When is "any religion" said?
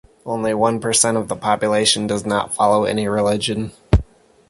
2.85-3.71